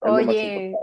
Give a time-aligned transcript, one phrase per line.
[0.00, 0.74] Oye,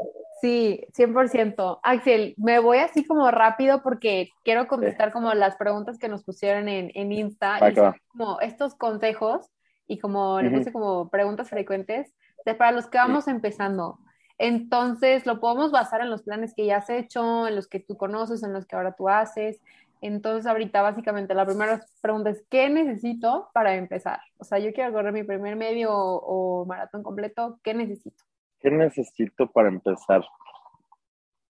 [0.42, 1.80] sí, 100%.
[1.84, 6.70] Axel, me voy así como rápido porque quiero contestar como las preguntas que nos pusieron
[6.70, 7.76] en, en Insta y
[8.08, 9.50] como estos consejos
[9.88, 12.14] y como le puse como preguntas frecuentes
[12.46, 14.00] de para los que vamos empezando.
[14.38, 17.98] Entonces, lo podemos basar en los planes que ya has hecho, en los que tú
[17.98, 19.60] conoces, en los que ahora tú haces.
[20.02, 24.20] Entonces, ahorita básicamente la primera pregunta es, ¿qué necesito para empezar?
[24.38, 28.24] O sea, yo quiero correr mi primer medio o, maratón completo, ¿qué necesito?
[28.60, 30.26] ¿Qué necesito para empezar?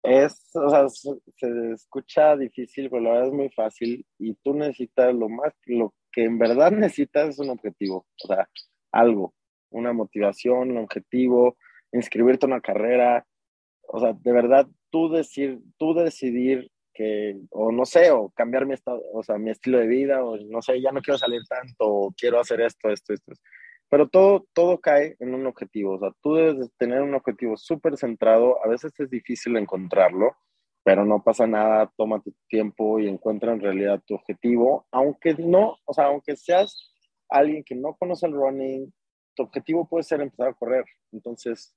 [0.03, 5.13] Es, o sea, se, escucha difícil, pero la verdad es muy fácil y tú necesitas
[5.13, 8.47] lo más, lo que en verdad necesitas es un objetivo, o sea,
[8.91, 9.33] algo,
[9.69, 11.57] una motivación, un objetivo,
[11.91, 13.25] inscribirte en una carrera,
[13.87, 18.73] o sea, de verdad, tú decir, tú decidir que, o no sé, o cambiar mi
[18.73, 21.85] estado, o sea, mi estilo de vida, o no sé, ya no quiero salir tanto,
[21.85, 23.33] o quiero hacer esto, esto, esto.
[23.89, 27.97] Pero todo, todo cae en un objetivo, o sea, tú debes tener un objetivo súper
[27.97, 30.35] centrado, a veces es difícil encontrarlo,
[30.83, 35.77] pero no pasa nada, toma tu tiempo y encuentra en realidad tu objetivo, aunque no,
[35.85, 36.93] o sea, aunque seas
[37.29, 38.93] alguien que no conoce el running,
[39.35, 40.85] tu objetivo puede ser empezar a correr.
[41.11, 41.75] Entonces,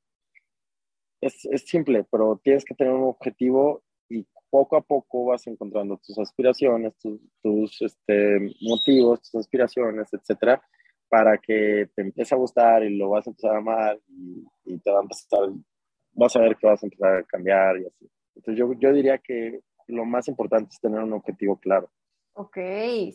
[1.21, 6.01] es, es, simple, pero tienes que tener un objetivo y poco a poco vas encontrando
[6.05, 10.63] tus aspiraciones, tus, tus este, motivos, tus aspiraciones, etcétera,
[11.11, 14.79] para que te empiece a gustar y lo vas a empezar a amar y, y,
[14.79, 15.41] te va a empezar,
[16.13, 18.11] vas a ver que vas a empezar a cambiar y así.
[18.37, 21.91] Entonces, yo, yo diría que lo más importante es tener un objetivo claro.
[22.35, 22.57] Ok,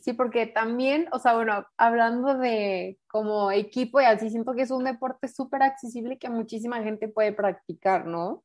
[0.01, 4.71] sí, porque también, o sea, bueno, hablando de como equipo y así, siento que es
[4.71, 8.43] un deporte súper accesible que muchísima gente puede practicar, ¿no?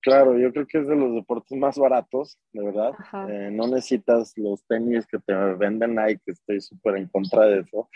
[0.00, 2.92] Claro, yo creo que es de los deportes más baratos, de verdad.
[3.28, 7.90] Eh, no necesitas los tenis que te venden Nike, estoy súper en contra de eso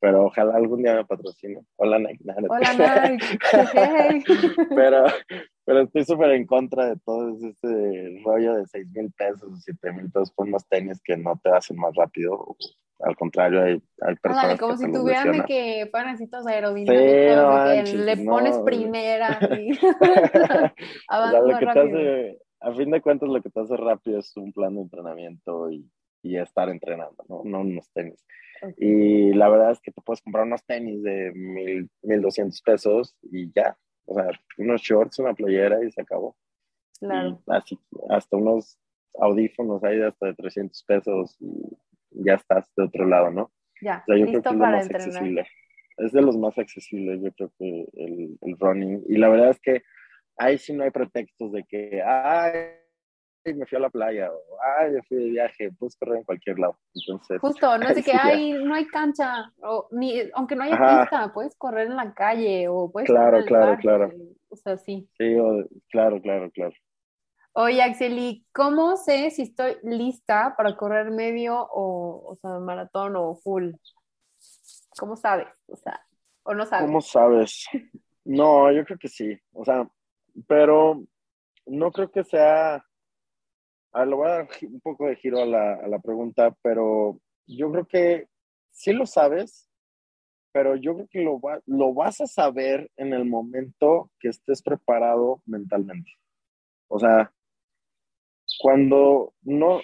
[0.00, 1.60] pero ojalá algún día me patrocine.
[1.76, 2.24] Hola Nike.
[2.48, 3.26] Hola Nike.
[4.74, 5.04] pero,
[5.64, 10.10] pero estoy súper en contra de todo este rollo de 6 mil pesos, 7 mil
[10.10, 12.56] pesos por unos tenis que no te hacen más rápido.
[13.00, 18.16] Al contrario, hay, hay personas como si tuvieran de que fueran necesitos aerodinámicos, que le
[18.24, 19.72] pones primera y
[21.10, 24.34] o lo que te hace, a fin de cuentas lo que te hace rápido es
[24.38, 25.86] un plan de entrenamiento y,
[26.26, 27.42] y estar entrenando, ¿no?
[27.44, 28.24] no unos tenis.
[28.78, 33.16] Y la verdad es que te puedes comprar unos tenis de mil, mil doscientos pesos
[33.22, 33.76] y ya.
[34.06, 34.28] O sea,
[34.58, 36.36] unos shorts, una playera y se acabó.
[36.98, 37.42] Claro.
[37.48, 37.78] así,
[38.08, 38.78] hasta unos
[39.18, 43.50] audífonos ahí de hasta de 300 pesos y ya estás de otro lado, ¿no?
[43.82, 45.46] Ya, o sea, yo creo que es lo más accesible.
[45.98, 49.04] Es de los más accesibles, yo creo que el, el running.
[49.08, 49.82] Y la verdad es que
[50.38, 52.52] ahí sí no hay pretextos de que, ay,
[53.54, 56.58] me fui a la playa, o ay, me fui de viaje, puedes correr en cualquier
[56.58, 56.78] lado.
[56.94, 61.32] Entonces, Justo, no sé que hay, no hay cancha, o ni, aunque no haya pista,
[61.32, 64.12] puedes correr en la calle o puedes Claro, claro, claro.
[64.48, 65.08] O sea, sí.
[65.18, 65.36] Sí,
[65.90, 66.74] claro, claro, claro.
[67.52, 73.34] Oye, Axeli, ¿cómo sé si estoy lista para correr medio o, o sea, maratón o
[73.34, 73.72] full?
[74.98, 75.48] ¿Cómo sabes?
[75.66, 76.04] O sea,
[76.42, 76.86] o no sabes.
[76.86, 77.66] ¿Cómo sabes?
[78.24, 79.38] No, yo creo que sí.
[79.52, 79.88] O sea,
[80.46, 81.02] pero
[81.66, 82.84] no creo que sea
[83.96, 86.54] a ver, le voy a dar un poco de giro a la, a la pregunta,
[86.62, 88.28] pero yo creo que
[88.70, 89.70] sí lo sabes,
[90.52, 95.40] pero yo creo que lo, lo vas a saber en el momento que estés preparado
[95.46, 96.10] mentalmente.
[96.88, 97.32] O sea,
[98.60, 99.80] cuando no,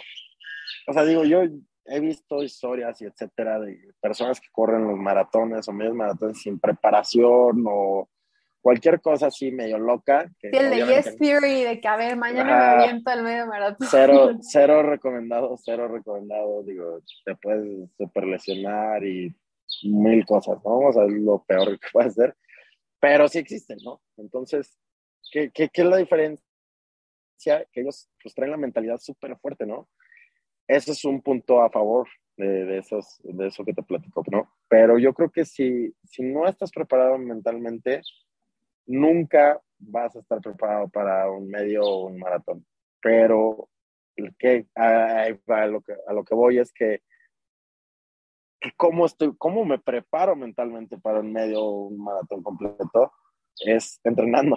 [0.87, 1.41] o sea, digo, yo
[1.87, 6.61] he visto historias y etcétera de personas que corren los maratones o medios maratones sin
[6.61, 8.11] preparación o
[8.63, 10.31] cualquier cosa así medio loca.
[10.39, 13.47] Que sí, el de Yes Theory, de que a ver, mañana me aviento el medio
[13.47, 13.89] maratón.
[13.91, 16.63] Cero, cero recomendado, cero recomendado.
[16.63, 19.35] Digo, te puedes super lesionar y
[19.83, 20.79] mil cosas, ¿no?
[20.79, 22.37] O sea, es lo peor que puedes hacer.
[23.01, 24.01] Pero sí existen, ¿no?
[24.17, 24.79] Entonces,
[25.33, 26.45] ¿qué, qué, qué es la diferencia?
[27.73, 29.89] Que ellos pues, traen la mentalidad súper fuerte, ¿no?
[30.69, 34.49] Ese es un punto a favor de, de, esos, de eso que te platico, ¿no?
[34.69, 38.03] Pero yo creo que si, si no estás preparado mentalmente,
[38.87, 42.65] nunca vas a estar preparado para un medio o un maratón.
[43.01, 43.69] Pero
[44.39, 45.29] que, a,
[45.67, 47.03] lo que, a lo que voy es que,
[48.77, 53.13] cómo, estoy, cómo me preparo mentalmente para un medio o un maratón completo
[53.65, 54.57] es entrenando.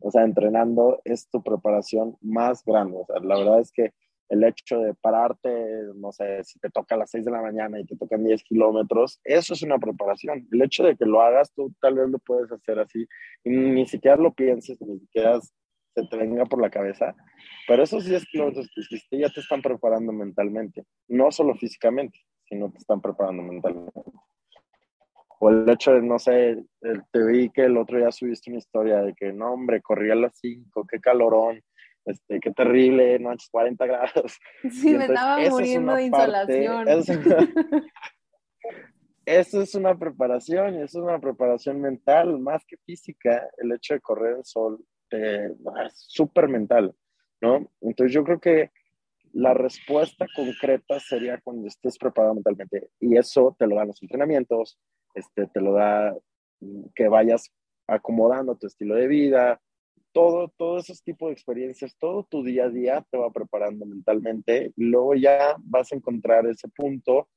[0.00, 2.98] O sea, entrenando es tu preparación más grande.
[2.98, 3.92] O sea, la verdad es que
[4.28, 5.50] el hecho de pararte,
[5.96, 8.42] no sé, si te toca a las 6 de la mañana y te tocan 10
[8.44, 10.48] kilómetros, eso es una preparación.
[10.50, 13.06] El hecho de que lo hagas, tú tal vez lo puedes hacer así
[13.44, 17.14] y ni siquiera lo pienses, ni siquiera se te venga por la cabeza,
[17.68, 22.18] pero esos 10 kilómetros que hiciste ya te están preparando mentalmente, no solo físicamente,
[22.48, 24.00] sino te están preparando mentalmente.
[25.38, 26.64] o el hecho de, no sé,
[27.12, 30.14] te vi que el otro día subiste una historia de que, no, hombre, corrí a
[30.16, 31.62] las 5, qué calorón,
[32.04, 34.38] este, qué terrible, no, 40 grados.
[34.70, 36.88] Sí, me estaba muriendo de insolación.
[39.26, 44.00] eso es una preparación, y es una preparación mental, más que física, el hecho de
[44.00, 46.94] correr el sol es súper mental,
[47.40, 47.70] ¿no?
[47.80, 48.70] Entonces yo creo que
[49.32, 54.78] la respuesta concreta sería cuando estés preparado mentalmente y eso te lo dan los entrenamientos,
[55.14, 56.16] este, te lo da
[56.94, 57.52] que vayas
[57.86, 59.60] acomodando tu estilo de vida,
[60.14, 64.72] todo, todos esos tipos de experiencias, todo tu día a día te va preparando mentalmente
[64.76, 67.28] luego ya vas a encontrar ese punto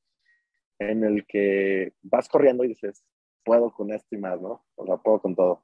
[0.80, 3.04] en el que vas corriendo y dices,
[3.44, 4.64] puedo con esto y más, ¿no?
[4.76, 5.64] O sea, puedo con todo.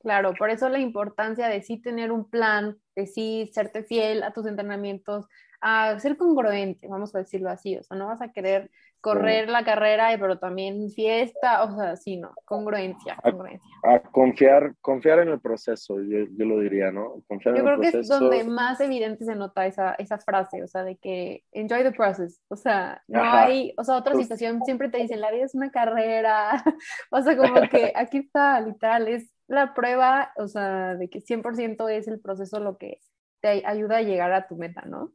[0.00, 4.32] Claro, por eso la importancia de sí tener un plan, de sí serte fiel a
[4.34, 5.26] tus entrenamientos,
[5.62, 8.68] a ser congruente, vamos a decirlo así, o sea, no vas a querer
[9.00, 13.68] correr la carrera, pero también fiesta, o sea, sí, no, congruencia, congruencia.
[13.84, 17.22] A, confiar, confiar en el proceso, yo, yo lo diría, ¿no?
[17.28, 20.82] Confiar yo creo que es donde más evidente se nota esa, esa frase, o sea,
[20.82, 24.98] de que enjoy the process, o sea, no hay, o sea, otra situación siempre te
[24.98, 26.62] dicen, la vida es una carrera,
[27.10, 31.88] o sea, como que aquí está, literal, es la prueba, o sea, de que 100%
[31.90, 32.98] es el proceso lo que
[33.40, 35.12] te ayuda a llegar a tu meta, ¿no?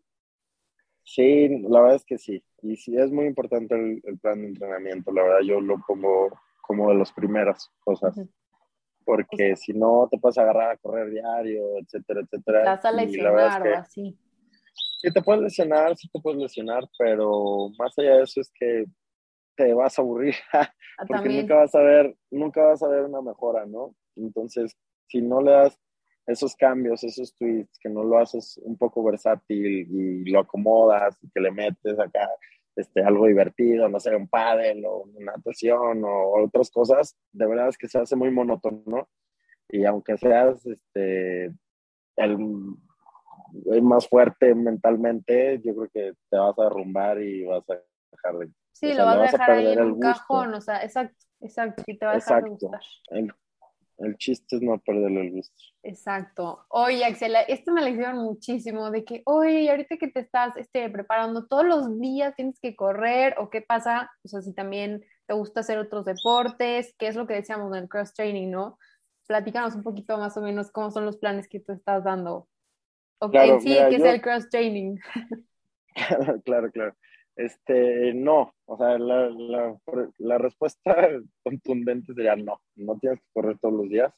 [1.08, 2.44] Sí, la verdad es que sí.
[2.62, 5.14] Y sí es muy importante el, plan de entrenamiento.
[5.14, 8.20] La verdad, yo lo pongo como de las primeras cosas.
[9.06, 12.64] Porque si no, te puedes agarrar a correr diario, etcétera, etcétera.
[12.64, 14.20] Te vas a lesionar o así.
[15.02, 18.84] Sí, te puedes lesionar, sí te puedes lesionar, pero más allá de eso es que
[19.56, 20.36] te vas a aburrir.
[21.00, 23.94] Ah, porque nunca vas a ver, nunca vas a ver una mejora, ¿no?
[24.16, 24.76] Entonces,
[25.06, 25.80] si no le das
[26.28, 31.30] esos cambios, esos tweets, que no lo haces un poco versátil y lo acomodas y
[31.30, 32.30] que le metes acá
[32.78, 37.70] este, algo divertido, no sé, un paddle o una natación o otras cosas, de verdad
[37.70, 39.10] es que se hace muy monótono
[39.70, 41.52] y aunque seas este,
[42.18, 42.38] el,
[43.82, 47.80] más fuerte mentalmente, yo creo que te vas a derrumbar y vas a
[48.12, 48.52] dejar de...
[48.74, 52.06] Sí, lo vas, a dejar ahí en un cajón, o sea, exacto, exacto, y te
[52.06, 52.82] va a dejar de gustar.
[53.98, 55.56] El chiste es no perderle el gusto.
[55.82, 56.66] Exacto.
[56.70, 61.48] Oye, Axel, esto me lección muchísimo de que, oye, ahorita que te estás este, preparando
[61.48, 65.62] todos los días tienes que correr o qué pasa, o sea, si también te gusta
[65.62, 68.78] hacer otros deportes, qué es lo que decíamos en el cross training, ¿no?
[69.28, 72.48] Platícanos un poquito más o menos cómo son los planes que tú estás dando.
[73.20, 74.98] O en sí, qué es el cross training.
[76.46, 76.96] claro, claro.
[77.38, 79.30] Este, no, o sea, la,
[80.18, 80.82] la, respuesta
[81.44, 84.12] contundente sería no, no tienes que correr todos los días,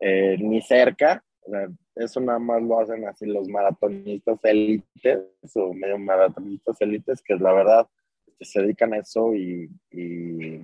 [0.00, 1.22] eh, ni cerca,
[1.94, 5.20] eso nada más lo hacen así los maratonistas élites
[5.54, 7.86] o medio maratonistas élites, que es la verdad,
[8.38, 10.56] que se dedican a eso y, y,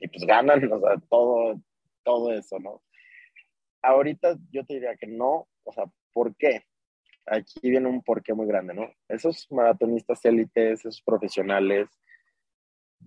[0.00, 1.60] y, pues ganan, o sea, todo,
[2.04, 2.82] todo eso, ¿no?
[3.82, 6.62] Ahorita yo te diría que no, o sea, ¿por qué?
[7.30, 8.90] Aquí viene un porqué muy grande, ¿no?
[9.08, 11.88] Esos maratonistas élites, esos profesionales,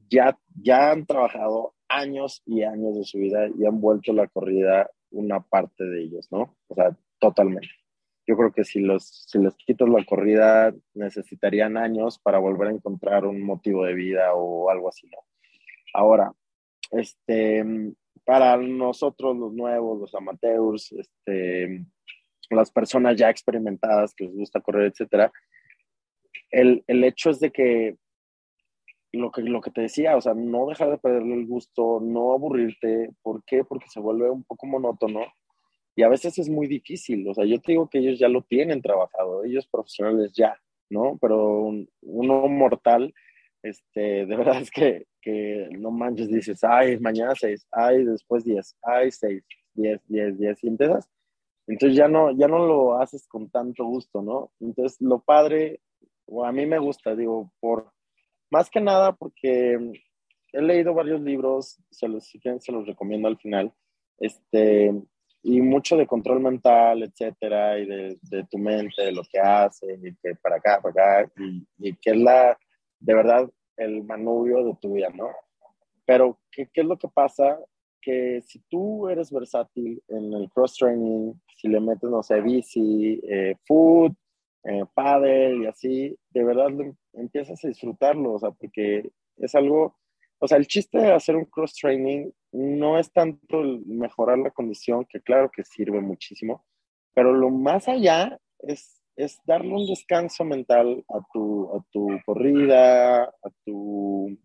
[0.10, 4.90] ya, ya han trabajado años y años de su vida y han vuelto la corrida
[5.12, 6.56] una parte de ellos, ¿no?
[6.68, 7.70] O sea, totalmente.
[8.26, 12.72] Yo creo que si, los, si les quitas la corrida, necesitarían años para volver a
[12.72, 15.18] encontrar un motivo de vida o algo así, ¿no?
[15.94, 16.32] Ahora,
[16.92, 17.66] este,
[18.24, 21.86] para nosotros los nuevos, los amateurs, este,
[22.56, 25.31] las personas ya experimentadas que les gusta correr, etcétera,
[26.50, 27.98] el, el, hecho es de que
[29.13, 32.34] lo, que lo que te decía, o sea, no dejar de perderle el gusto, no
[32.34, 33.10] aburrirte.
[33.22, 33.63] ¿Por qué?
[33.63, 35.25] Porque se vuelve un poco monótono
[35.96, 37.27] y a veces es muy difícil.
[37.27, 40.58] O sea, yo te digo que ellos ya lo tienen trabajado, ellos profesionales ya,
[40.89, 41.17] ¿no?
[41.20, 43.13] Pero uno mortal,
[43.63, 48.75] este, de verdad es que, que no manches, dices, ay, mañana seis, ay, después diez,
[48.81, 49.43] ay, seis,
[49.74, 51.10] diez, diez, diez, y empiezas
[51.72, 54.51] entonces ya no, ya no lo haces con tanto gusto, ¿no?
[54.60, 55.80] Entonces lo padre,
[56.25, 57.94] o a mí me gusta, digo, por
[58.50, 59.80] más que nada porque
[60.51, 63.72] he leído varios libros, se los, si quieren se los recomiendo al final,
[64.20, 64.94] este,
[65.44, 69.94] y mucho de control mental, etcétera, y de, de tu mente, de lo que hace,
[69.94, 72.58] y que para acá, para acá, y, y, que es la,
[73.00, 75.30] de verdad, el manubrio de tu vida, ¿no?
[76.06, 77.58] Pero, ¿qué, qué es lo que pasa?
[78.01, 83.55] Que si tú eres versátil en el cross-training, si le metes, no sé, bici, eh,
[83.65, 84.13] food,
[84.63, 86.70] eh, paddle y así, de verdad
[87.13, 89.98] empiezas a disfrutarlo, o sea, porque es algo,
[90.39, 95.05] o sea, el chiste de hacer un cross training no es tanto mejorar la condición,
[95.05, 96.63] que claro que sirve muchísimo,
[97.13, 103.24] pero lo más allá es, es darle un descanso mental a tu, a tu corrida,
[103.24, 104.38] a tu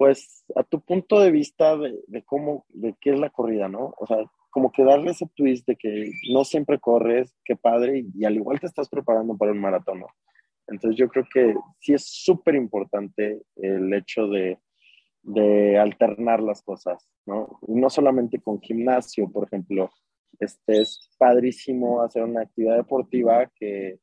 [0.00, 3.92] pues a tu punto de vista de, cómo, de qué es la corrida, ¿no?
[3.98, 4.16] O sea,
[4.48, 8.58] como que darle ese twist de que no siempre corres, qué padre, y, al igual
[8.58, 10.02] te estás preparando para un maratón.
[10.68, 14.56] Entonces yo creo que sí es súper importante el hecho de,
[15.78, 17.60] alternar las cosas, ¿no?
[17.68, 19.90] Y no solamente con gimnasio, por ejemplo,
[20.38, 23.98] este es padrísimo hacer una actividad deportiva que,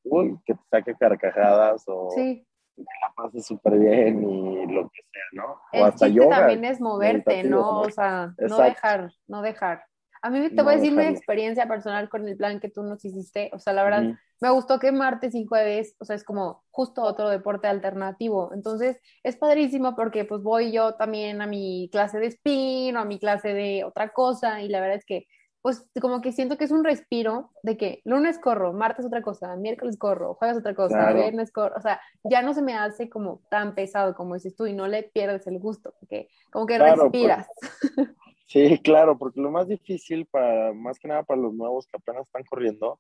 [0.46, 2.47] que te saque carcajadas o sí.
[2.78, 5.62] La pases súper bien y lo que sea, ¿no?
[5.74, 6.40] O hasta yoga.
[6.40, 7.82] también es moverte, ¿no?
[7.82, 9.84] O sea, no dejar, no dejar.
[10.22, 13.04] A mí te voy a decir mi experiencia personal con el plan que tú nos
[13.06, 13.52] hiciste.
[13.54, 17.04] O sea, la verdad, me gustó que martes y jueves, o sea, es como justo
[17.04, 18.52] otro deporte alternativo.
[18.54, 23.06] Entonces, es padrísimo porque pues voy yo también a mi clase de spin o a
[23.06, 25.28] mi clase de otra cosa y la verdad es que
[25.62, 29.56] pues como que siento que es un respiro de que lunes corro, martes otra cosa,
[29.56, 33.42] miércoles corro, jueves otra cosa, viernes corro, o sea, ya no se me hace como
[33.50, 37.48] tan pesado como dices tú y no le pierdes el gusto, porque como que respiras.
[38.48, 42.26] Sí, claro, porque lo más difícil para, más que nada para los nuevos que apenas
[42.26, 42.98] están corriendo,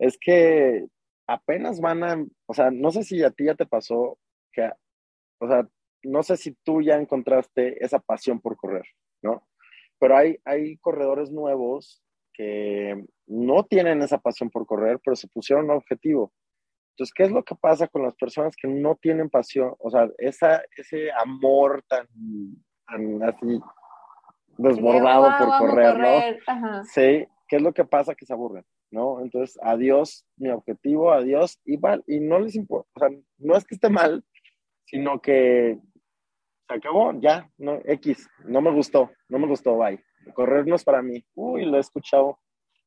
[0.00, 0.84] es que
[1.28, 4.18] apenas van a, o sea, no sé si a ti ya te pasó
[4.52, 4.68] que,
[5.38, 5.68] o sea,
[6.02, 8.84] no sé si tú ya encontraste esa pasión por correr,
[9.22, 9.46] ¿no?
[10.00, 12.02] Pero hay, hay corredores nuevos
[12.32, 16.32] que no tienen esa pasión por correr, pero se pusieron un objetivo.
[16.92, 19.74] Entonces, ¿qué es lo que pasa con las personas que no tienen pasión?
[19.78, 22.06] O sea, esa, ese amor tan,
[22.86, 23.60] tan así
[24.58, 26.84] desbordado por correr, ¿no?
[26.84, 28.14] Sí, ¿qué es lo que pasa?
[28.14, 29.20] Que se aburren, ¿no?
[29.20, 33.74] Entonces, adiós mi objetivo, adiós, y, y no les importa, o sea, no es que
[33.74, 34.24] esté mal,
[34.84, 35.78] sino que
[36.70, 40.00] se acabó, ya, no, X, no me gustó, no me gustó, bye.
[40.34, 41.24] Correr no es para mí.
[41.34, 42.38] Uy, lo he escuchado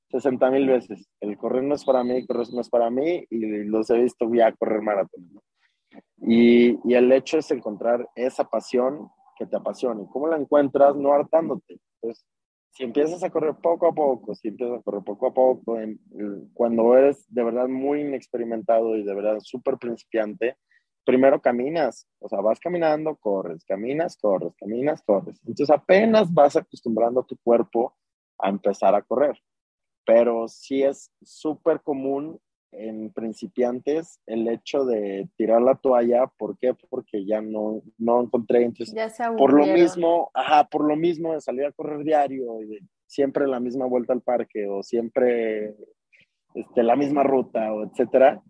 [0.09, 1.09] 60 mil veces.
[1.19, 4.33] El correr no es para mí, correr no es para mí, y los he visto
[4.33, 5.29] ya correr maratón.
[6.17, 10.05] Y, el hecho es encontrar esa pasión que te apasione.
[10.11, 10.95] ¿Cómo la encuentras?
[10.95, 11.79] No hartándote.
[12.01, 12.25] Entonces,
[12.71, 15.77] si empiezas a correr poco a poco, si empiezas a correr poco a poco,
[16.53, 20.55] cuando eres de verdad muy inexperimentado y de verdad súper principiante,
[21.05, 25.39] primero caminas, o sea, vas caminando, corres, caminas, corres, caminas, corres.
[25.41, 27.95] Entonces apenas vas acostumbrando a tu cuerpo
[28.39, 29.38] a empezar a correr.
[30.05, 32.39] Pero sí es súper común
[32.74, 36.74] en principiantes el hecho de tirar la toalla, ¿por qué?
[36.89, 38.95] Porque ya no, no encontré, entonces,
[39.38, 43.48] por lo mismo, ajá, por lo mismo de salir a correr diario y de siempre
[43.48, 45.75] la misma vuelta al parque o siempre
[46.55, 48.41] este, la misma ruta o etcétera,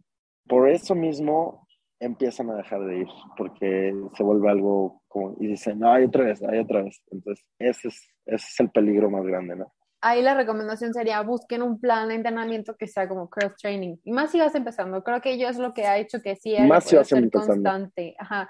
[0.48, 1.63] por eso mismo
[2.00, 3.08] empiezan a dejar de ir,
[3.38, 7.46] porque se vuelve algo como, y dicen, no, hay otra vez, hay otra vez, entonces
[7.60, 9.74] ese es, ese es el peligro más grande, ¿no?
[10.04, 13.96] ahí la recomendación sería busquen un plan de entrenamiento que sea como cross training.
[14.04, 15.02] Y más si vas empezando.
[15.04, 18.16] Creo que ello es lo que ha hecho que sí más si ser constante.
[18.20, 18.50] Ajá.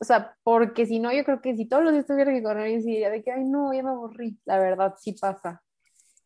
[0.00, 2.70] O sea, porque si no, yo creo que si todos los días tuviera que correr,
[2.70, 4.38] y diría de que, ay, no, ya me aburrí.
[4.44, 5.62] La verdad, sí pasa.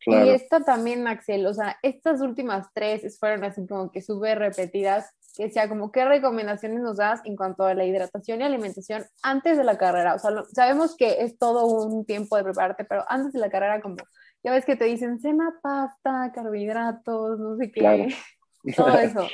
[0.05, 5.13] Y esta también, Axel, o sea, estas últimas tres fueron así como que súper repetidas,
[5.39, 9.57] que sea como, ¿qué recomendaciones nos das en cuanto a la hidratación y alimentación antes
[9.57, 10.15] de la carrera?
[10.15, 13.79] O sea, sabemos que es todo un tiempo de prepararte, pero antes de la carrera,
[13.79, 13.95] como,
[14.43, 17.79] ya ves que te dicen cena pasta, carbohidratos, no sé qué,
[18.75, 19.29] todo eso.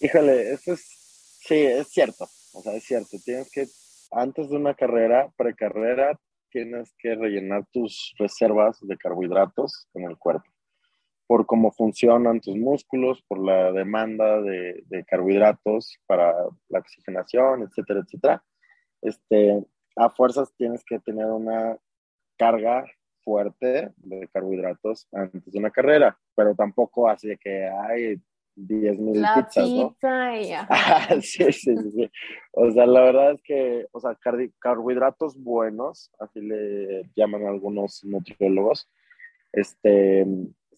[0.00, 0.80] Híjole, eso es,
[1.46, 3.68] sí, es cierto, o sea, es cierto, tienes que,
[4.10, 6.18] antes de una carrera, precarrera,
[6.50, 10.50] tienes que rellenar tus reservas de carbohidratos en el cuerpo,
[11.28, 16.34] por cómo funcionan tus músculos, por la demanda de, de carbohidratos para
[16.70, 18.44] la oxigenación, etcétera, etcétera.
[19.02, 19.62] Este,
[19.94, 21.76] a fuerzas tienes que tener una
[22.38, 22.86] carga
[23.22, 28.18] fuerte de carbohidratos antes de una carrera, pero tampoco así de que hay
[28.56, 29.96] 10 mil pizzas, ¿no?
[31.20, 32.10] sí, sí, sí.
[32.52, 34.18] O sea, la verdad es que, o sea,
[34.58, 38.88] carbohidratos buenos, así le llaman algunos nutriólogos,
[39.52, 40.26] este,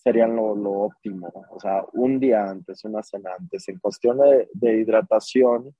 [0.03, 1.31] serían lo, lo, óptimo.
[1.51, 3.69] O sea, un día antes, una cena antes.
[3.69, 5.75] En cuestión de, de hidratación,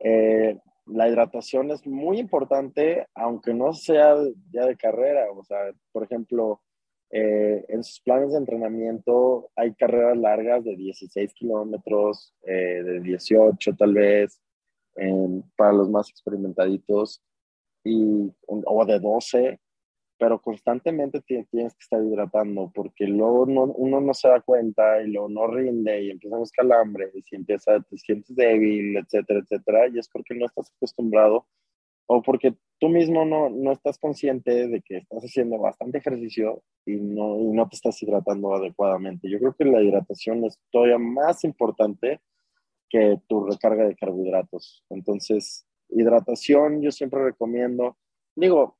[0.00, 4.16] eh, la hidratación es muy importante, aunque no sea
[4.50, 5.26] ya de carrera.
[5.32, 5.58] O sea,
[5.92, 6.62] por ejemplo,
[7.10, 13.76] eh, en sus planes de entrenamiento hay carreras largas de 16 kilómetros, eh, de 18
[13.76, 14.40] tal vez,
[15.56, 17.20] para los más experimentaditos,
[17.82, 19.60] y, o de 12
[20.18, 25.28] pero constantemente tienes que estar hidratando porque luego uno no se da cuenta y luego
[25.28, 30.34] no rinde y empiezan calambres y empieza, te sientes débil, etcétera, etcétera, y es porque
[30.34, 31.46] no estás acostumbrado
[32.06, 36.96] o porque tú mismo no, no estás consciente de que estás haciendo bastante ejercicio y
[36.96, 39.28] no, y no te estás hidratando adecuadamente.
[39.28, 42.20] Yo creo que la hidratación es todavía más importante
[42.90, 44.84] que tu recarga de carbohidratos.
[44.90, 47.96] Entonces, hidratación yo siempre recomiendo,
[48.36, 48.76] digo,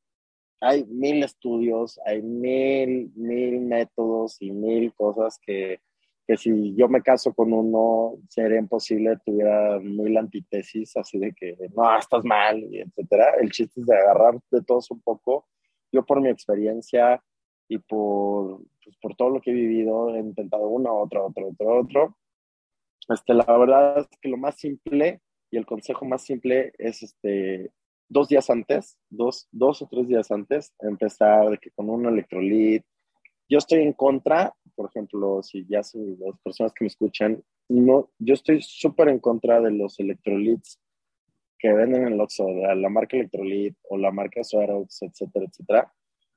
[0.64, 5.80] hay mil estudios, hay mil, mil métodos y mil cosas que,
[6.26, 11.54] que si yo me caso con uno, sería imposible, tuviera mil antítesis, así de que,
[11.76, 13.34] no, estás mal, y etcétera.
[13.40, 15.46] El chiste es de agarrar de todos un poco.
[15.92, 17.22] Yo por mi experiencia
[17.68, 21.80] y por, pues, por todo lo que he vivido, he intentado uno, otro, otro, otro,
[21.80, 22.16] otro.
[23.08, 27.70] Este, la verdad es que lo más simple y el consejo más simple es este,
[28.14, 32.84] dos días antes, dos, dos o tres días antes, empezar de que con un electrolit.
[33.48, 38.10] Yo estoy en contra, por ejemplo, si ya son las personas que me escuchan, no,
[38.20, 40.78] yo estoy súper en contra de los electrolits
[41.58, 45.92] que venden en el Oxxo, la marca Electrolit o la marca Suerox, etcétera, etcétera,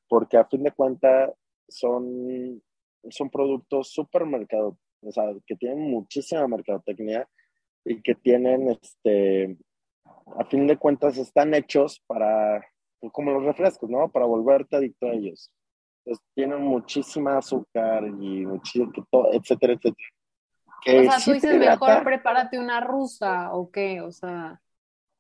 [0.10, 1.32] porque a fin de cuentas
[1.68, 2.60] son,
[3.08, 7.30] son productos súper mercado, o sea, que tienen muchísima mercadotecnia
[7.86, 9.58] y que tienen este
[10.40, 12.66] a fin de cuentas están hechos para,
[13.00, 14.10] pues, como los refrescos, ¿no?
[14.10, 15.52] Para volverte adicto a ellos.
[16.04, 18.92] Entonces, tienen muchísima azúcar y muchísimo,
[19.34, 20.10] etcétera, etcétera.
[20.86, 24.62] o sea, tú dices mejor prepárate una rusa o qué, o sea.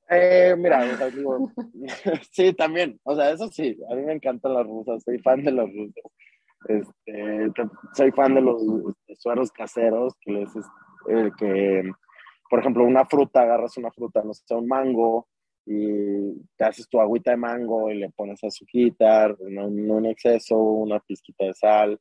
[0.09, 1.51] Eh, mira, digo,
[2.31, 5.51] sí, también, o sea, eso sí, a mí me encantan las rusas, soy fan de
[5.51, 6.03] las rusas.
[6.67, 7.51] Este,
[7.93, 10.49] soy fan de los este, sueros caseros que les,
[11.09, 11.91] eh, que
[12.49, 15.27] por ejemplo, una fruta, agarras una fruta, no sé, un mango,
[15.65, 20.57] y te haces tu agüita de mango y le pones azuquita, no, no en exceso,
[20.57, 21.99] una pizquita de sal,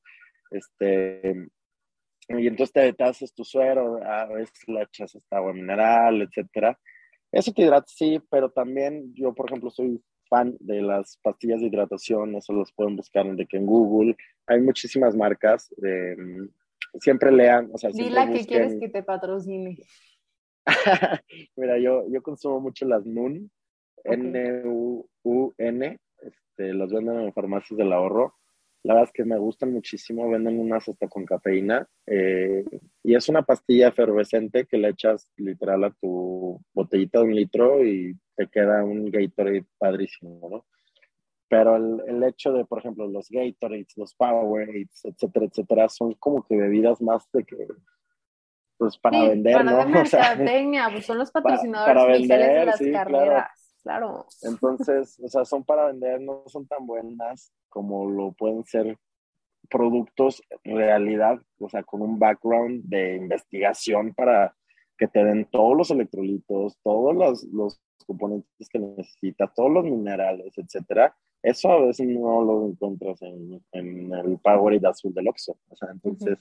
[0.50, 1.48] este,
[2.28, 6.78] y entonces te, haces tu suero, a veces le echas esta agua mineral, etcétera.
[7.30, 11.66] Eso te hidrata, sí, pero también yo, por ejemplo, soy fan de las pastillas de
[11.66, 14.16] hidratación, eso los pueden buscar en, en Google.
[14.46, 15.72] Hay muchísimas marcas.
[17.00, 19.76] siempre lean, o sea, Dile que quieres que te patrocine.
[21.56, 23.50] Mira, yo, yo consumo mucho las NUN,
[24.04, 28.34] N-U-U-N, este, las venden en farmacias del ahorro.
[28.82, 31.88] La verdad es que me gustan muchísimo, venden unas hasta con cafeína.
[32.06, 32.64] Eh,
[33.02, 37.84] y es una pastilla efervescente que le echas literal a tu botellita de un litro
[37.84, 40.66] y te queda un Gatorade padrísimo, ¿no?
[41.48, 46.44] Pero el, el, hecho de, por ejemplo, los Gatorades, los Powerades, etcétera, etcétera, son como
[46.44, 47.56] que bebidas más de que
[48.76, 49.88] pues para vender, para ¿no?
[49.88, 54.26] mercadotecnia, pues son los patrocinadores para, vender, de las carreras, claro.
[54.42, 58.98] Entonces, o sea, son para vender, no son tan buenas como lo pueden ser
[59.68, 64.54] productos realidad, o sea, con un background de investigación para
[64.96, 70.56] que te den todos los electrolitos, todos los, los componentes que necesitas, todos los minerales,
[70.56, 71.14] etcétera.
[71.42, 75.56] Eso a veces no lo encuentras en, en el Powerade azul del Oxxo.
[75.68, 76.38] O sea, entonces,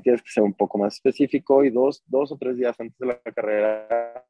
[0.00, 3.06] tienes que ser un poco más específico y dos, dos o tres días antes de
[3.06, 4.24] la carrera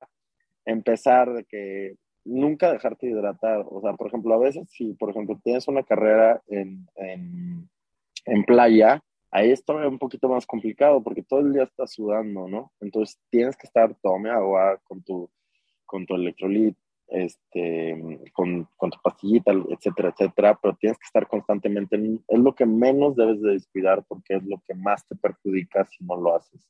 [0.64, 3.64] empezar de que nunca dejarte hidratar.
[3.68, 9.02] O sea, por ejemplo, a veces si, por ejemplo, tienes una carrera en, en, playa,
[9.31, 12.72] ahí está un poquito más complicado porque todo el día estás sudando, ¿no?
[12.81, 15.31] Entonces tienes que estar, tome agua con tu,
[15.85, 16.76] con tu electrolit,
[17.08, 22.66] este, con, con, tu pastillita, etcétera, etcétera, pero tienes que estar constantemente, es lo que
[22.66, 26.68] menos debes de descuidar porque es lo que más te perjudica si no lo haces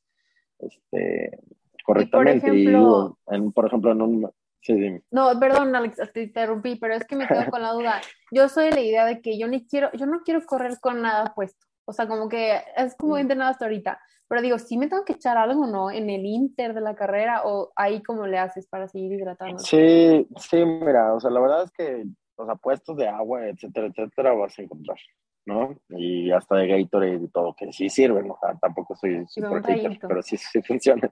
[0.59, 1.39] este,
[1.83, 2.47] correctamente.
[2.47, 4.31] Y por ejemplo, en, por ejemplo, en un...
[4.61, 5.01] Sí, dime.
[5.11, 8.01] No, perdón, Alex, te interrumpí, pero es que me quedo con la duda.
[8.31, 11.01] Yo soy de la idea de que yo ni quiero, yo no quiero correr con
[11.01, 11.66] nada puesto.
[11.89, 13.19] O sea, como que es como mm.
[13.19, 13.99] entrenado hasta ahorita.
[14.27, 15.89] Pero digo, ¿sí me tengo que echar algo, no?
[15.89, 19.59] En el inter de la carrera o ahí cómo le haces para seguir hidratando?
[19.59, 22.03] Sí, sí, mira, o sea, la verdad es que,
[22.35, 24.97] o sea, puestos de agua, etcétera, etcétera, vas a encontrar,
[25.45, 25.79] ¿no?
[25.87, 29.97] Y hasta de Gatorade y todo, que sí sirven, o sea, tampoco soy super hater,
[30.05, 31.09] pero sí, sí funcionan.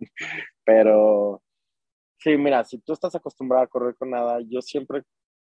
[0.65, 1.41] Pero,
[2.17, 5.03] sí, mira, si tú estás acostumbrado a correr con nada, yo siempre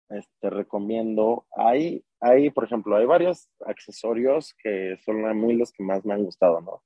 [0.09, 5.83] este, recomiendo, hay, hay, por ejemplo, hay varios accesorios que son a mí los que
[5.83, 6.83] más me han gustado, ¿no?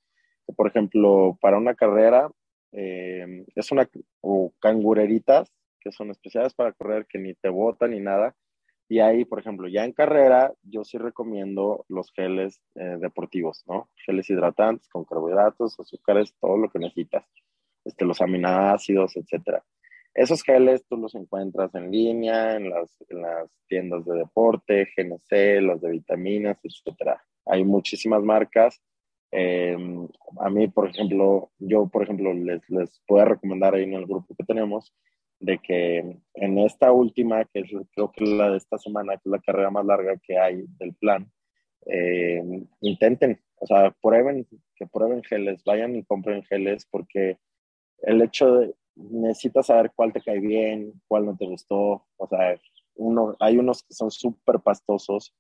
[0.56, 2.30] por ejemplo, para una carrera,
[2.72, 3.90] eh, es una,
[4.22, 8.36] o cangureritas, que son especiales para correr, que ni te botan ni nada.
[8.90, 13.90] Y ahí, por ejemplo, ya en carrera, yo sí recomiendo los geles eh, deportivos, ¿no?
[14.06, 17.26] Geles hidratantes con carbohidratos, azúcares, todo lo que necesitas.
[17.86, 19.64] Este, los aminoácidos, etcétera.
[20.14, 25.62] Esos geles tú los encuentras en línea, en las, en las tiendas de deporte, GNC,
[25.62, 27.24] los de vitaminas, etcétera.
[27.46, 28.82] Hay muchísimas marcas
[29.36, 29.76] eh,
[30.42, 34.36] a mí, por ejemplo, yo, por ejemplo, les, les puedo recomendar ahí en el grupo
[34.36, 34.94] que tenemos
[35.40, 39.32] de que en esta última, que es, creo que la de esta semana, que es
[39.32, 41.32] la carrera más larga que hay del plan,
[41.88, 42.44] eh,
[42.82, 47.40] intenten, o sea, prueben, que prueben geles, vayan y compren geles, porque
[48.04, 52.06] el hecho de, necesitas saber cuál te cae bien, cuál no te gustó.
[52.18, 52.60] O sea,
[52.96, 55.36] uno, hay unos que son súper pastosos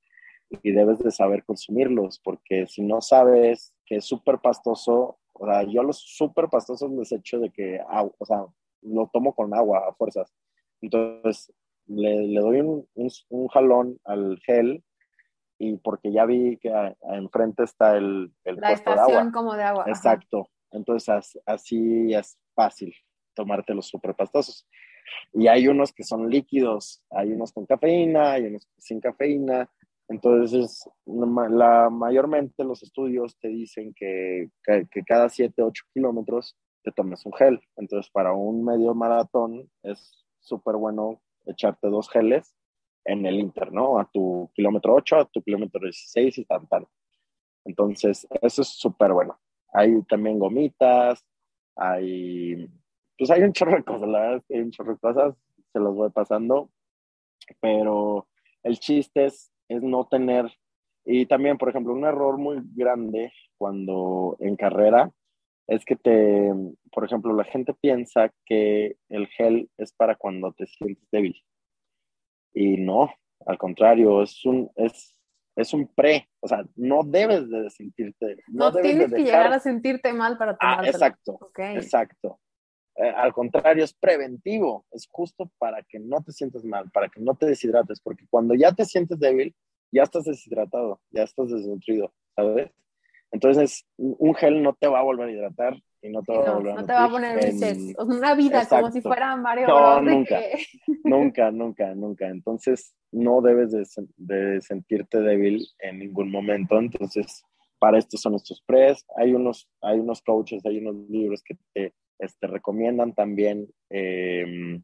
[0.49, 5.63] y debes de saber consumirlos, porque si no sabes que es súper pastoso, o sea,
[5.63, 8.45] yo los súper pastosos les echo de que, o sea,
[8.81, 10.31] lo tomo con agua a fuerzas.
[10.81, 11.51] Entonces,
[11.87, 12.87] le, le doy un,
[13.29, 14.83] un, jalón al gel
[15.57, 19.85] y porque ya vi que enfrente está el, el La estación como de agua.
[19.87, 20.49] Exacto.
[20.71, 22.93] Entonces, así es fácil
[23.33, 24.67] tomarte los súper pastosos.
[25.33, 29.69] Y hay unos que son líquidos, hay unos con cafeína, hay unos sin cafeína.
[30.07, 37.25] Entonces, la, mayormente los estudios te dicen que, que, cada 7, 8 kilómetros te tomes
[37.25, 37.61] un gel.
[37.77, 42.55] Entonces, para un medio maratón es súper bueno echarte dos geles
[43.05, 43.99] en el Inter, ¿no?
[43.99, 46.85] A tu kilómetro 8, a tu kilómetro 16 y tan, tan.
[47.65, 49.39] Entonces, eso es súper bueno.
[49.73, 51.25] Hay también gomitas,
[51.75, 52.69] hay,
[53.23, 55.33] pues hay un chorro de cosas, la verdad hay un chorro de cosas,
[55.71, 56.69] se los voy pasando,
[57.61, 58.27] pero
[58.63, 60.51] el chiste es, es no tener,
[61.05, 65.09] y también, por ejemplo, un error muy grande cuando en carrera
[65.67, 66.51] es que te,
[66.91, 71.41] por ejemplo, la gente piensa que el gel es para cuando te sientes débil.
[72.53, 73.09] Y no,
[73.45, 75.15] al contrario, es un, es,
[75.55, 78.35] es un pre, o sea, no debes de sentirte.
[78.47, 80.83] No, tienes que llegar a sentirte mal para tomar.
[80.83, 82.41] Ah, exacto, exacto.
[82.95, 87.19] Eh, al contrario, es preventivo, es justo para que no te sientas mal, para que
[87.19, 89.55] no te deshidrates, porque cuando ya te sientes débil,
[89.91, 92.71] ya estás deshidratado, ya estás desnutrido, ¿sabes?
[93.31, 96.53] Entonces, un gel no te va a volver a hidratar y no te va a
[96.53, 97.95] volver a No te va a poner en...
[97.97, 100.39] una vida como si fuera Mario No, nunca,
[101.03, 102.27] nunca, nunca, nunca.
[102.27, 103.71] Entonces, no debes
[104.17, 106.77] de, sentirte débil en ningún momento.
[106.77, 107.43] Entonces,
[107.79, 109.03] para esto son estos pres.
[109.17, 114.83] Hay unos, hay unos coaches, hay unos libros que te este, recomiendan también em,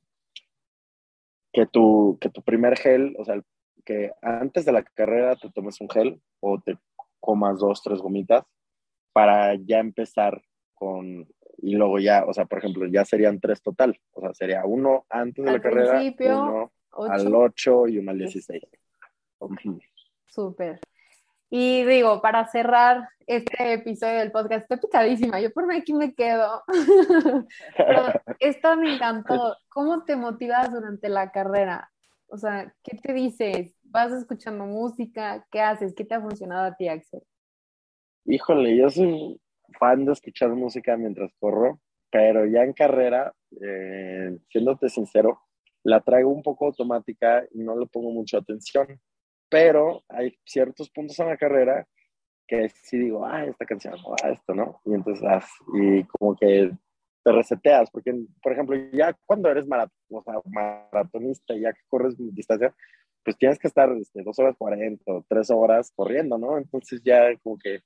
[1.53, 3.41] que, tu, que tu primer gel, o sea,
[3.85, 6.77] que antes de la carrera te tomes un gel o te
[7.19, 8.45] comas dos, tres gomitas
[9.13, 10.41] para ya empezar
[10.75, 14.65] con, y luego ya, o sea, por ejemplo, ya serían tres total, o sea, sería
[14.65, 18.63] uno antes de la carrera, uno al 8 y uno al 16.
[20.27, 20.79] Súper.
[21.49, 26.63] Y digo, para cerrar este episodio del podcast, estoy picadísima, yo por aquí me quedo.
[27.77, 29.55] Pero esto me encantó.
[29.69, 31.91] ¿Cómo te motivas durante la carrera?
[32.27, 33.75] O sea, ¿qué te dices?
[33.83, 35.45] ¿Vas escuchando música?
[35.51, 35.95] ¿Qué haces?
[35.95, 37.23] ¿Qué te ha funcionado a ti, Axel?
[38.25, 39.41] Híjole, yo soy
[39.79, 41.79] fan de escuchar música mientras corro,
[42.11, 45.41] pero ya en carrera, eh, siéndote sincero,
[45.83, 48.99] la traigo un poco automática y no le pongo mucha atención.
[49.49, 51.87] Pero hay ciertos puntos en la carrera
[52.47, 54.81] que sí digo, ah, esta canción, ah, esto, ¿no?
[54.85, 55.23] Y entonces,
[55.73, 56.71] y como que
[57.23, 59.65] te reseteas, porque, por ejemplo, ya cuando eres
[60.09, 62.73] o sea, maratonista, ya que corres distancia,
[63.23, 66.57] pues tienes que estar este, dos horas cuarenta o tres horas corriendo, ¿no?
[66.57, 67.81] Entonces ya como que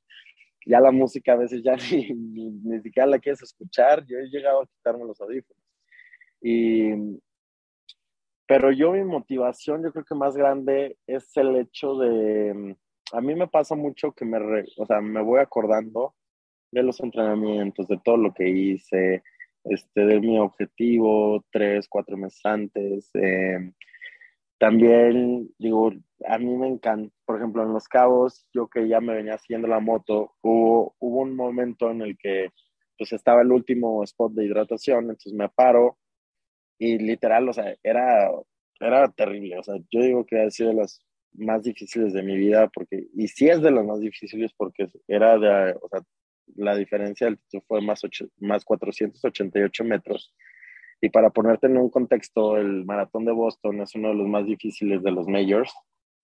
[0.65, 4.62] ya la música a veces ya ni, ni, siquiera la quieres escuchar, yo he llegado
[4.62, 5.62] a quitarme los audífonos.
[6.41, 6.91] Y,
[8.47, 12.75] pero yo mi motivación, yo creo que más grande es el hecho de,
[13.12, 14.38] a mí me pasa mucho que me,
[14.77, 16.15] o sea, me voy acordando
[16.71, 19.23] de los entrenamientos, de todo lo que hice,
[19.63, 23.12] este, de mi objetivo tres, cuatro meses antes.
[23.13, 23.71] Eh,
[24.60, 25.91] también, digo,
[26.27, 29.67] a mí me encanta, por ejemplo, en Los Cabos, yo que ya me venía siguiendo
[29.67, 32.49] la moto, hubo, hubo un momento en el que
[32.97, 35.97] pues estaba el último spot de hidratación, entonces me paro
[36.83, 38.29] y literal, o sea, era,
[38.79, 42.35] era terrible, o sea, yo digo que ha sido de las más difíciles de mi
[42.35, 46.01] vida, porque, y sí es de las más difíciles porque era de, o sea,
[46.55, 47.33] la diferencia
[47.67, 48.01] fue más,
[48.39, 50.35] más 488 metros.
[50.99, 54.45] Y para ponerte en un contexto, el maratón de Boston es uno de los más
[54.45, 55.73] difíciles de los majors.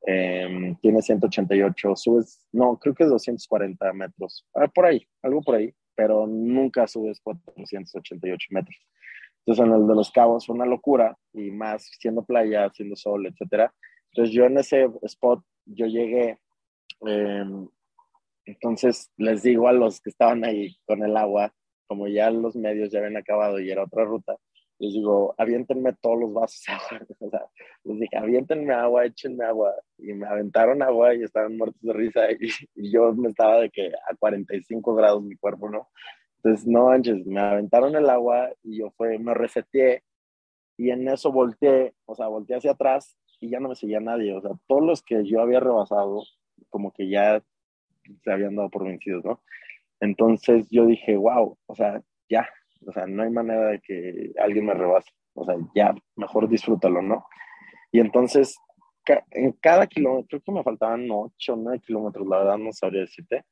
[0.01, 5.55] Em, tiene 188, subes, no, creo que es 240 metros, ah, por ahí, algo por
[5.55, 8.77] ahí, pero nunca subes 488 metros.
[9.49, 13.25] Entonces en el de los cabos fue una locura y más siendo playa, siendo sol,
[13.25, 13.73] etcétera.
[14.11, 16.37] Entonces yo en ese spot, yo llegué,
[17.01, 17.67] em,
[18.45, 21.51] entonces les digo a los que estaban ahí con el agua,
[21.87, 24.37] como ya los medios ya habían acabado y era otra ruta,
[24.77, 27.07] les digo, aviéntenme todos los vasos de agua.
[27.19, 27.45] O sea,
[27.85, 29.73] les dije, aviéntenme agua, échenme agua.
[29.97, 32.21] Y me aventaron agua y estaban muertos de risa.
[32.75, 35.89] Y, yo me estaba de que a 45 grados mi cuerpo, ¿no?
[36.41, 40.03] Entonces, no manches, me aventaron el agua y yo fue, me reseteé.
[40.77, 44.33] Y en eso volteé, o sea, volteé hacia atrás y ya no me seguía nadie.
[44.33, 46.23] O sea, todos los que yo había rebasado,
[46.69, 47.43] como que ya
[48.23, 49.41] se habían dado por vencidos, ¿no?
[49.99, 52.47] Entonces yo dije, wow, o sea, ya,
[52.87, 57.01] o sea, no hay manera de que alguien me rebase, o sea, ya, mejor disfrútalo,
[57.01, 57.25] ¿no?
[57.91, 58.57] Y entonces,
[59.31, 63.01] en cada kilómetro, creo que me faltaban 8 o 9 kilómetros, la verdad no sabría
[63.01, 63.43] decirte,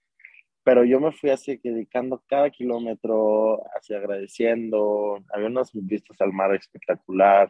[0.67, 6.53] pero yo me fui así dedicando cada kilómetro, así agradeciendo, había unas vistas al mar
[6.53, 7.49] espectacular,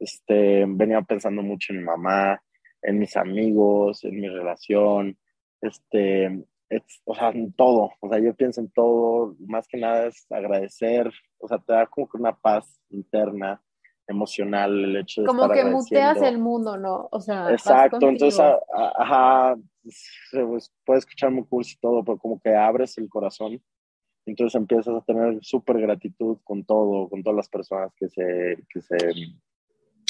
[0.00, 2.42] este, venía pensando mucho en mi mamá,
[2.82, 5.16] en mis amigos, en mi relación,
[5.60, 6.44] este,
[7.04, 11.08] o sea, en todo, o sea, yo pienso en todo, más que nada es agradecer,
[11.38, 13.62] o sea, te da como que una paz interna,
[14.08, 17.08] emocional, el hecho de como que muteas el mundo, ¿no?
[17.12, 18.44] O sea, exacto, entonces,
[18.96, 19.56] ajá,
[20.32, 23.62] pues, puedes escuchar muy curso y todo, pero como que abres el corazón,
[24.26, 28.82] entonces empiezas a tener súper gratitud con todo, con todas las personas que se, que
[28.82, 28.96] se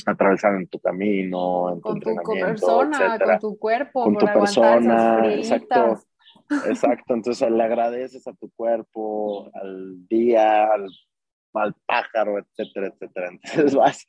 [0.07, 5.35] atravesar en tu camino, en tu con tu persona, con tu cuerpo, con tu persona,
[5.35, 5.99] exacto,
[6.67, 7.15] exacto.
[7.15, 10.89] Entonces le agradeces a tu cuerpo, al día, al,
[11.55, 13.29] al, pájaro, etcétera, etcétera.
[13.33, 14.07] Entonces vas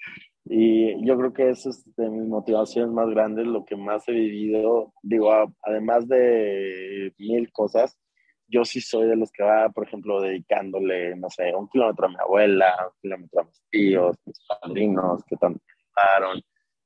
[0.49, 4.13] y yo creo que eso es de mis motivaciones más grandes, lo que más he
[4.13, 4.93] vivido.
[5.01, 5.31] Digo,
[5.61, 7.97] además de mil cosas,
[8.47, 12.09] yo sí soy de los que va, por ejemplo, dedicándole, no sé, un kilómetro a
[12.09, 15.61] mi abuela, un kilómetro a mis tíos, mis padrinos, que tanto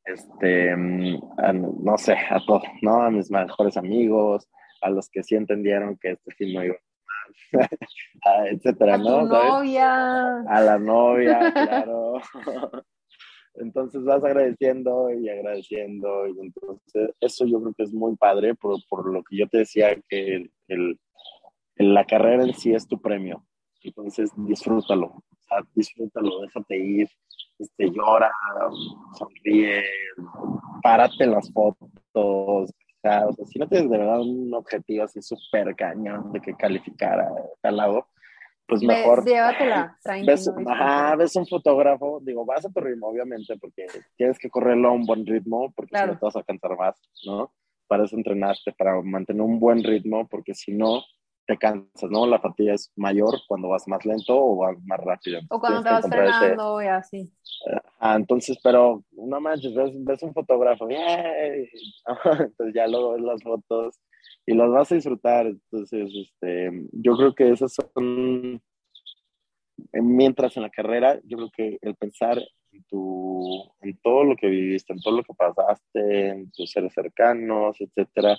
[0.06, 1.19] este, mm,
[1.84, 3.04] no sé, a todos, ¿no?
[3.04, 4.47] A mis mejores amigos,
[4.82, 6.76] a los que sí entendieron que este film no iba
[8.26, 9.19] a etcétera, ¿no?
[9.19, 10.41] A novia.
[10.47, 12.13] A la novia, claro.
[13.55, 18.77] Entonces vas agradeciendo y agradeciendo y entonces eso yo creo que es muy padre por,
[18.87, 20.99] por lo que yo te decía que el,
[21.75, 23.45] la carrera en sí es tu premio.
[23.83, 27.09] Entonces disfrútalo, o sea, disfrútalo, déjate ir,
[27.57, 28.31] este, llora,
[29.17, 29.83] sonríe,
[30.81, 31.89] párate en las fotos.
[32.13, 32.65] O
[33.01, 37.31] sea, si no tienes de verdad un objetivo así súper cañón de que calificar a
[37.61, 38.07] tal lado,
[38.67, 39.26] pues mejor.
[39.26, 44.50] Llévatela, ves, ajá, ves un fotógrafo, digo, vas a tu ritmo, obviamente, porque tienes que
[44.50, 46.95] correrlo a un buen ritmo, porque si no te vas a cansar más,
[47.26, 47.54] ¿no?
[47.88, 51.04] Para eso entrenaste, para mantener un buen ritmo, porque si no,
[51.45, 52.26] te cansas, ¿no?
[52.26, 55.41] La fatiga es mayor cuando vas más lento o vas más rápido.
[55.50, 57.34] O cuando te vas frenando y así.
[58.00, 64.00] Ah, entonces, pero no manches, ves, un fotógrafo, entonces ya luego ves las fotos
[64.45, 65.47] y las vas a disfrutar.
[65.47, 68.62] Entonces, este, yo creo que esas son,
[69.93, 72.39] mientras en la carrera, yo creo que el pensar
[72.71, 76.93] en, tu, en todo lo que viviste, en todo lo que pasaste, en tus seres
[76.93, 78.38] cercanos, etcétera,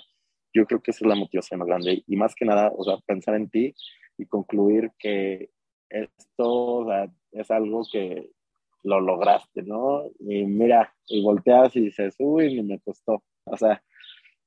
[0.53, 2.03] yo creo que esa es la motivación más grande.
[2.07, 3.73] Y más que nada, o sea, pensar en ti
[4.17, 5.49] y concluir que
[5.89, 6.85] esto
[7.31, 8.29] es algo que
[8.83, 10.03] lo lograste, ¿no?
[10.19, 13.23] Y mira, y volteas y dices, uy, ni me costó.
[13.45, 13.81] O sea,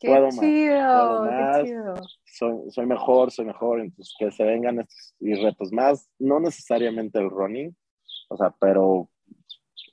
[0.01, 3.81] puedo más, puedo más Soy, soy, mejor, soy mejor.
[3.81, 7.75] Entonces, que se vengan estos y retos más, no necesariamente el running,
[8.29, 9.09] o sea, pero...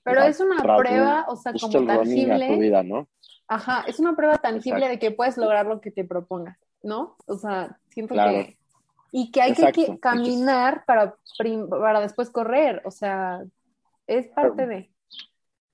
[0.03, 2.47] Pero es una prueba, o sea, como tangible.
[2.49, 3.07] tu vida, ¿no?
[3.47, 7.15] Ajá, es una prueba tangible de que puedes lograr lo que te propongas, ¿no?
[7.25, 8.57] O sea, siento que...
[9.15, 11.15] Y que hay que, caminar para,
[11.69, 13.43] para después correr, o sea,
[14.07, 14.91] es parte de...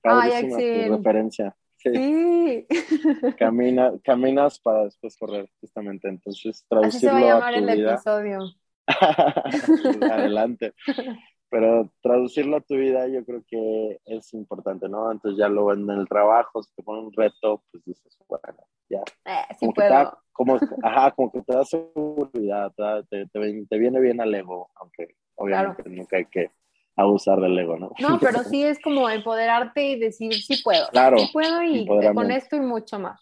[0.02, 0.96] Ay, Axel.
[0.96, 1.56] referencia.
[1.82, 2.66] Sí.
[3.38, 6.08] Camina, caminas para después correr, justamente.
[6.08, 8.40] Entonces, traducirlo Así se va a llamar el episodio.
[10.12, 10.74] Adelante.
[11.50, 15.10] Pero traducirlo a tu vida yo creo que es importante, ¿no?
[15.10, 19.00] Entonces ya luego en el trabajo, si te pone un reto, pues dices, bueno, ya.
[19.24, 19.88] Eh, sí como puedo.
[19.88, 22.72] Que te como, ajá, como que te da seguridad,
[23.10, 26.52] te, te, te viene bien al ego, aunque obviamente nunca hay que
[27.00, 27.92] abusar del ego, ¿no?
[27.98, 32.30] No, pero sí es como empoderarte y decir, sí puedo, claro, sí puedo y con
[32.30, 33.20] esto y mucho más.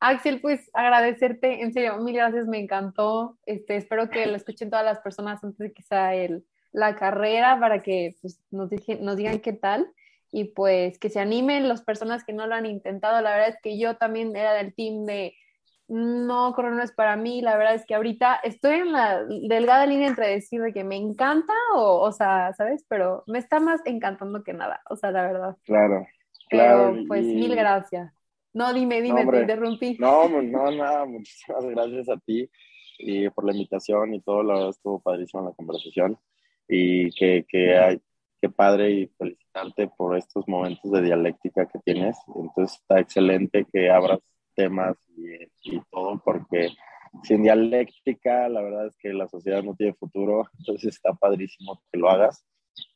[0.00, 3.36] Axel, pues agradecerte, en serio, mil gracias, me encantó.
[3.46, 7.58] Este, espero que lo escuchen todas las personas antes de que sea el, la carrera
[7.58, 9.90] para que pues, nos, nos digan qué tal
[10.30, 13.20] y pues que se animen las personas que no lo han intentado.
[13.22, 15.34] La verdad es que yo también era del team de
[15.88, 17.40] no, correr no es para mí.
[17.40, 20.96] La verdad es que ahorita estoy en la delgada línea entre decir de que me
[20.96, 22.84] encanta o, o sea, ¿sabes?
[22.88, 25.56] Pero me está más encantando que nada, o sea, la verdad.
[25.64, 26.06] Claro.
[26.50, 28.12] Pero pues mil gracias.
[28.52, 29.96] No, dime, dime, te interrumpí.
[29.98, 32.48] No, no, nada, muchísimas gracias a ti
[32.98, 36.18] y por la invitación y todo, la verdad estuvo padrísima la conversación
[36.66, 38.00] y que, que, hay,
[38.40, 42.18] que padre y felicitarte por estos momentos de dialéctica que tienes.
[42.34, 44.18] Entonces está excelente que abras
[44.58, 46.70] temas y, y, todo, porque
[47.22, 51.98] sin dialéctica la verdad es que la sociedad no tiene futuro, entonces está padrísimo que
[51.98, 52.44] lo hagas.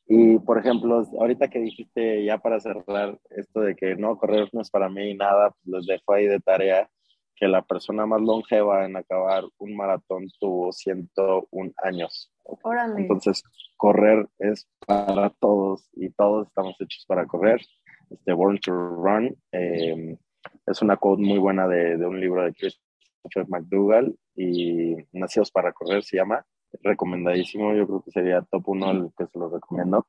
[0.05, 4.61] Y por ejemplo, ahorita que dijiste ya para cerrar esto de que no, correr no
[4.61, 6.89] es para mí nada, pues les dejo ahí de tarea
[7.35, 12.31] que la persona más longeva en acabar un maratón tuvo 101 años.
[12.43, 13.01] Órale.
[13.01, 13.43] Entonces,
[13.77, 17.61] correr es para todos y todos estamos hechos para correr.
[18.09, 20.17] Este, Born to Run eh,
[20.65, 25.73] es una quote muy buena de, de un libro de Christopher McDougall y Nacidos para
[25.73, 26.45] correr se llama.
[26.81, 30.07] Recomendadísimo, yo creo que sería top uno el que se lo recomiendo.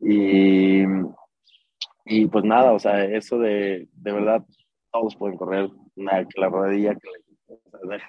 [0.00, 0.84] Y,
[2.04, 4.44] y pues nada, o sea, eso de, de verdad,
[4.92, 7.08] todos pueden correr, nada que la rodilla, que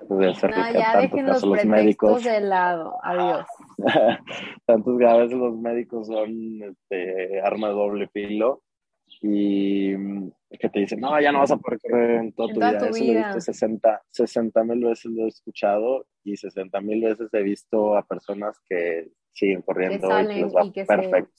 [0.09, 3.45] de hacer no, ya dejen los, los médicos de lado, adiós.
[4.65, 8.61] Tantos que a veces los médicos son este, arma de doble filo
[9.21, 9.95] y
[10.59, 12.69] que te dicen, no, ya no vas a poder correr en toda tu vida.
[12.71, 13.41] Eso lo he visto
[14.11, 19.09] 60 mil veces lo he escuchado y 60 mil veces he visto a personas que
[19.33, 21.35] siguen corriendo y que les va perfecto.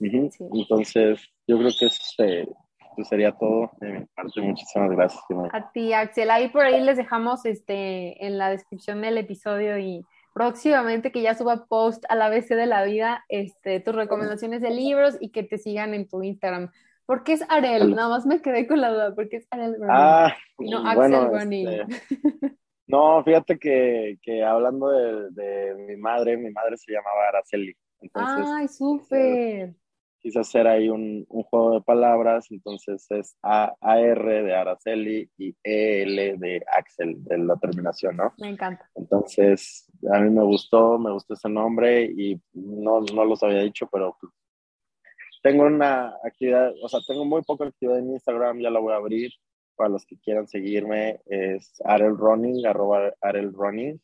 [0.00, 2.48] Entonces, yo creo que este,
[2.94, 4.40] pues sería todo de mi parte.
[4.40, 5.22] Muchísimas gracias.
[5.52, 6.30] A ti, Axel.
[6.30, 10.04] Ahí por ahí les dejamos este, en la descripción del episodio y
[10.34, 14.70] próximamente que ya suba post a la BC de la vida, este, tus recomendaciones de
[14.70, 16.70] libros y que te sigan en tu Instagram.
[17.06, 17.94] ¿Por qué es Arel?
[17.94, 19.14] Nada más me quedé con la duda.
[19.14, 21.86] ¿Por qué es Arel Ah, no, Axel bueno, este,
[22.86, 27.74] no, fíjate que, que hablando de, de, mi madre, mi madre se llamaba Araceli.
[28.12, 29.74] Ay, súper
[30.24, 35.54] quise hacer ahí un, un, juego de palabras, entonces es A, R de Araceli y
[35.62, 38.32] EL de Axel, de la terminación, ¿no?
[38.38, 38.90] Me encanta.
[38.94, 43.86] Entonces, a mí me gustó, me gustó ese nombre y no, no los había dicho,
[43.92, 44.32] pero pues,
[45.42, 48.96] tengo una actividad, o sea, tengo muy poca actividad en Instagram, ya la voy a
[48.96, 49.30] abrir
[49.76, 54.00] para los que quieran seguirme, es Arel Running, arroba Arel Running,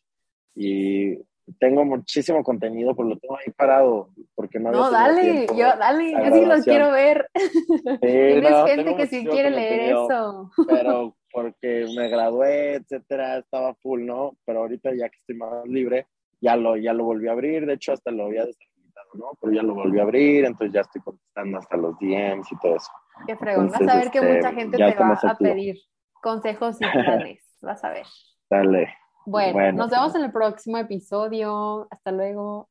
[0.54, 1.16] y
[1.58, 6.34] tengo muchísimo contenido, pero lo tengo ahí parado, porque no No, dale, yo, dale, yo
[6.34, 7.28] sí lo quiero ver.
[8.00, 10.50] Tienes gente que sí quiere leer eso.
[10.68, 14.36] Pero porque me gradué, etcétera, estaba full, ¿no?
[14.44, 16.06] Pero ahorita ya que estoy más libre,
[16.40, 19.30] ya lo, ya lo volví a abrir, de hecho hasta lo había deshabilitado, ¿no?
[19.40, 22.76] Pero ya lo volví a abrir, entonces ya estoy contestando hasta los DMs y todo
[22.76, 22.90] eso.
[23.26, 25.76] Qué fregón, vas a ver que este, mucha gente te va a pedir
[26.22, 28.06] consejos y planes, vas a ver.
[28.48, 28.88] Dale.
[29.30, 31.86] Bueno, nos vemos en el próximo episodio.
[31.90, 32.68] Hasta luego.